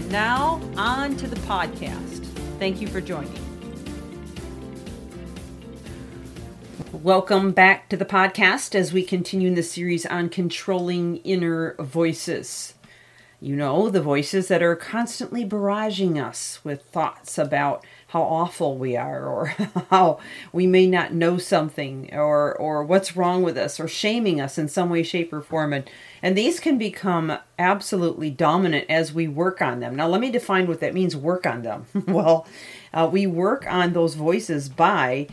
[0.00, 2.24] And now, on to the podcast.
[2.58, 3.38] Thank you for joining.
[6.90, 12.72] Welcome back to the podcast as we continue in the series on controlling inner voices.
[13.42, 18.98] You know, the voices that are constantly barraging us with thoughts about how awful we
[18.98, 19.46] are or
[19.90, 20.20] how
[20.52, 24.68] we may not know something or or what's wrong with us or shaming us in
[24.68, 25.88] some way shape or form and
[26.22, 29.96] and these can become absolutely dominant as we work on them.
[29.96, 31.86] Now let me define what that means work on them.
[32.06, 32.46] well,
[32.92, 35.28] uh, we work on those voices by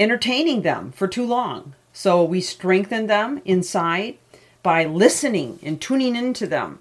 [0.00, 1.74] entertaining them for too long.
[1.92, 4.18] So we strengthen them inside
[4.64, 6.80] by listening and tuning into them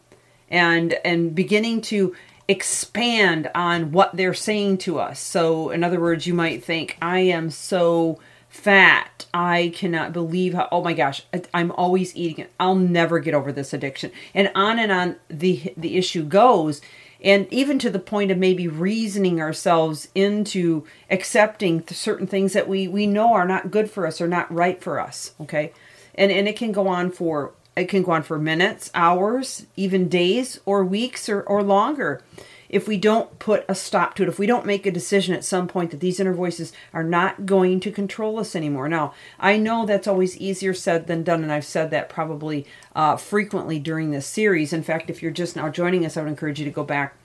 [0.50, 2.16] and and beginning to
[2.48, 5.20] expand on what they're saying to us.
[5.20, 9.26] So in other words, you might think I am so fat.
[9.34, 12.52] I cannot believe how oh my gosh, I'm always eating it.
[12.60, 14.12] I'll never get over this addiction.
[14.34, 16.82] And on and on the the issue goes
[17.24, 22.88] and even to the point of maybe reasoning ourselves into accepting certain things that we
[22.88, 25.74] we know are not good for us or not right for us, okay?
[26.16, 30.10] And and it can go on for it can go on for minutes, hours, even
[30.10, 32.22] days or weeks or, or longer.
[32.70, 35.46] If we don't put a stop to it, if we don't make a decision at
[35.46, 38.90] some point that these inner voices are not going to control us anymore.
[38.90, 43.16] Now, I know that's always easier said than done, and I've said that probably uh,
[43.16, 44.74] frequently during this series.
[44.74, 47.16] In fact, if you're just now joining us, I would encourage you to go back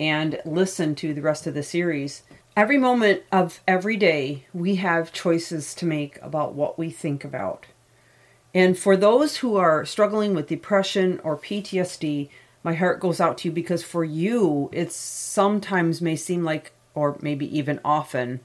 [0.00, 2.22] and listen to the rest of the series.
[2.56, 7.66] Every moment of every day, we have choices to make about what we think about.
[8.54, 12.30] And for those who are struggling with depression or PTSD,
[12.62, 17.16] my heart goes out to you because for you, it sometimes may seem like, or
[17.20, 18.40] maybe even often,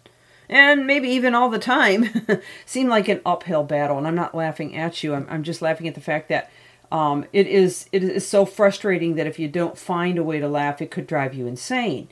[0.50, 2.06] and maybe even all the time,
[2.66, 3.98] seem like an uphill battle.
[3.98, 5.16] And I'm not laughing at you.
[5.16, 6.52] I'm, I'm just laughing at the fact that
[6.92, 10.48] um, it is it is so frustrating that if you don't find a way to
[10.48, 12.10] laugh, it could drive you insane.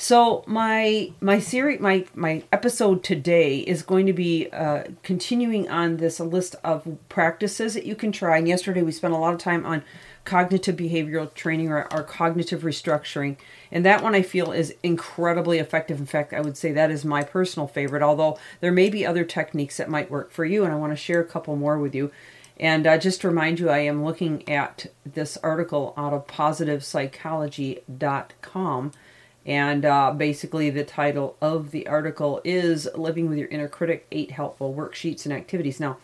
[0.00, 5.96] So my my series my my episode today is going to be uh, continuing on
[5.96, 8.38] this list of practices that you can try.
[8.38, 9.82] And yesterday we spent a lot of time on
[10.24, 13.38] cognitive behavioral training or, or cognitive restructuring,
[13.72, 15.98] and that one I feel is incredibly effective.
[15.98, 18.04] In fact, I would say that is my personal favorite.
[18.04, 20.96] Although there may be other techniques that might work for you, and I want to
[20.96, 22.12] share a couple more with you.
[22.60, 28.92] And uh, just to remind you, I am looking at this article out of positivepsychology.com
[29.48, 34.32] and uh, basically, the title of the article is Living with Your Inner Critic Eight
[34.32, 35.80] Helpful Worksheets and Activities.
[35.80, 35.96] Now,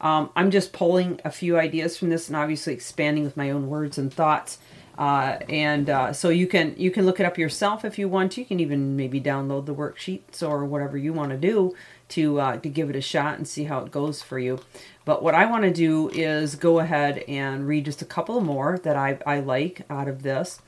[0.00, 3.68] um, I'm just pulling a few ideas from this and obviously expanding with my own
[3.68, 4.56] words and thoughts.
[4.96, 8.32] Uh, and uh, so you can you can look it up yourself if you want
[8.32, 8.40] to.
[8.40, 11.76] You can even maybe download the worksheets or whatever you want to do
[12.08, 14.58] to uh, to give it a shot and see how it goes for you.
[15.04, 18.78] But what I want to do is go ahead and read just a couple more
[18.84, 20.62] that I, I like out of this.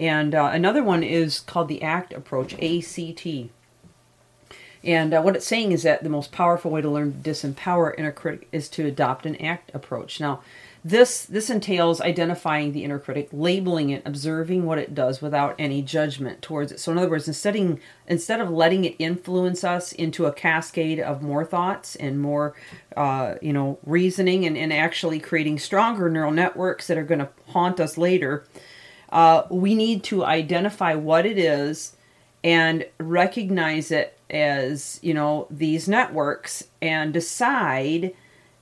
[0.00, 3.26] And uh, another one is called the ACT approach, ACT.
[4.82, 7.92] And uh, what it's saying is that the most powerful way to learn to disempower
[7.98, 10.18] inner critic is to adopt an ACT approach.
[10.18, 10.40] Now,
[10.82, 15.82] this this entails identifying the inner critic, labeling it, observing what it does without any
[15.82, 16.80] judgment towards it.
[16.80, 17.78] So, in other words, instead
[18.08, 22.54] instead of letting it influence us into a cascade of more thoughts and more,
[22.96, 27.28] uh, you know, reasoning and, and actually creating stronger neural networks that are going to
[27.48, 28.46] haunt us later,
[29.12, 31.96] uh, we need to identify what it is
[32.42, 38.14] and recognize it as, you know, these networks and decide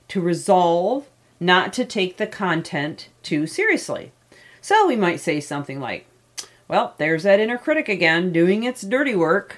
[0.07, 1.07] to resolve
[1.39, 4.11] not to take the content too seriously.
[4.61, 6.05] So we might say something like,
[6.67, 9.57] well, there's that inner critic again doing its dirty work,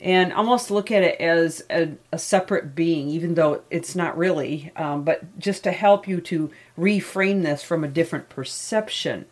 [0.00, 4.72] and almost look at it as a, a separate being, even though it's not really,
[4.74, 9.26] um, but just to help you to reframe this from a different perception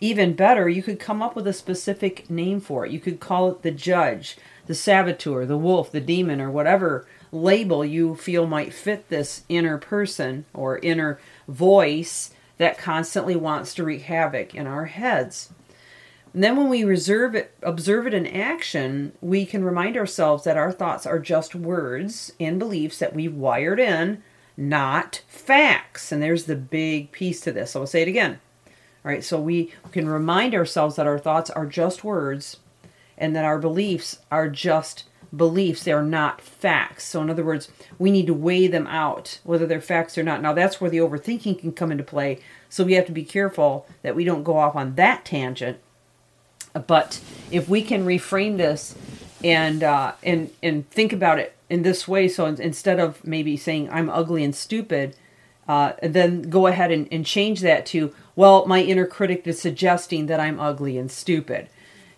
[0.00, 2.92] even better, you could come up with a specific name for it.
[2.92, 4.36] You could call it the judge,
[4.66, 9.78] the saboteur, the wolf, the demon, or whatever label you feel might fit this inner
[9.78, 15.50] person or inner voice that constantly wants to wreak havoc in our heads.
[16.34, 20.56] And then when we reserve it, observe it in action, we can remind ourselves that
[20.56, 24.22] our thoughts are just words and beliefs that we've wired in,
[24.56, 26.12] not facts.
[26.12, 27.74] And there's the big piece to this.
[27.74, 28.40] I'll say it again.
[29.08, 32.58] Right, so we can remind ourselves that our thoughts are just words
[33.16, 35.82] and that our beliefs are just beliefs.
[35.82, 37.04] They are not facts.
[37.04, 40.42] So, in other words, we need to weigh them out, whether they're facts or not.
[40.42, 42.40] Now, that's where the overthinking can come into play.
[42.68, 45.78] So, we have to be careful that we don't go off on that tangent.
[46.74, 47.18] But
[47.50, 48.94] if we can reframe this
[49.42, 53.88] and uh, and and think about it in this way, so instead of maybe saying
[53.88, 55.16] I'm ugly and stupid,
[55.66, 60.26] uh, then go ahead and, and change that to well, my inner critic is suggesting
[60.26, 61.68] that I'm ugly and stupid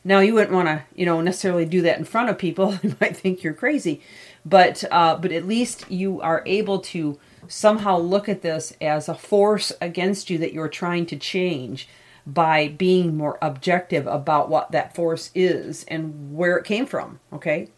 [0.04, 2.72] now you wouldn't want to, you know, necessarily do that in front of people.
[2.82, 4.00] they might think you're crazy,
[4.44, 7.18] but uh, but at least you are able to
[7.48, 11.88] somehow look at this as a force against you that you're trying to change
[12.26, 17.20] by being more objective about what that force is and where it came from.
[17.32, 17.68] Okay,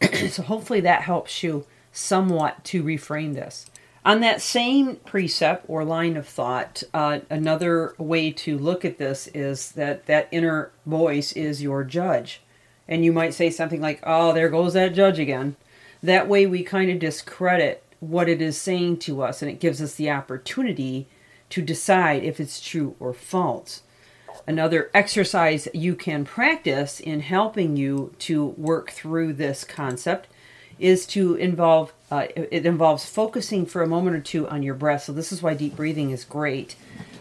[0.28, 3.70] so hopefully that helps you somewhat to reframe this.
[4.06, 9.26] On that same precept or line of thought, uh, another way to look at this
[9.34, 12.40] is that that inner voice is your judge.
[12.86, 15.56] And you might say something like, oh, there goes that judge again.
[16.04, 19.82] That way we kind of discredit what it is saying to us and it gives
[19.82, 21.08] us the opportunity
[21.50, 23.82] to decide if it's true or false.
[24.46, 30.28] Another exercise you can practice in helping you to work through this concept
[30.78, 35.04] is to involve uh, it involves focusing for a moment or two on your breath.
[35.04, 36.76] So this is why deep breathing is great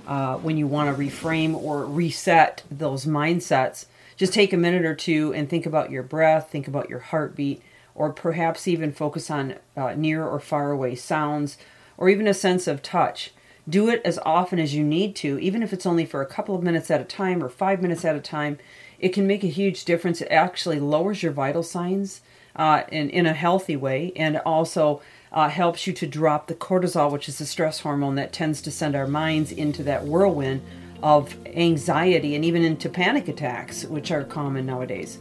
[0.07, 3.85] uh, when you want to reframe or reset those mindsets.
[4.15, 7.61] Just take a minute or two and think about your breath, think about your heartbeat,
[7.95, 11.57] or perhaps even focus on uh, near or far away sounds,
[11.97, 13.33] or even a sense of touch.
[13.67, 16.55] Do it as often as you need to, even if it's only for a couple
[16.55, 18.59] of minutes at a time or five minutes at a time.
[18.99, 20.21] It can make a huge difference.
[20.21, 22.21] It actually lowers your vital signs
[22.55, 27.11] uh, in, in a healthy way and also uh, helps you to drop the cortisol,
[27.11, 30.61] which is the stress hormone that tends to send our minds into that whirlwind
[31.03, 35.19] of anxiety and even into panic attacks, which are common nowadays.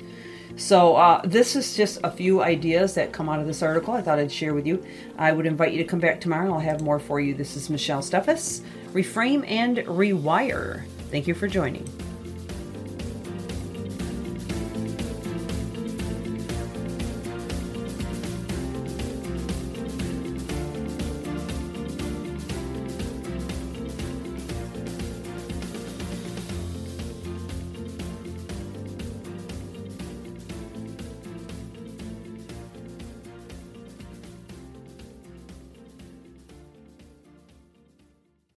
[0.56, 4.02] So, uh, this is just a few ideas that come out of this article I
[4.02, 4.84] thought I'd share with you.
[5.18, 6.52] I would invite you to come back tomorrow.
[6.52, 7.34] I'll have more for you.
[7.34, 8.62] This is Michelle Steffes.
[8.92, 10.84] Reframe and rewire.
[11.10, 12.03] Thank you for joining.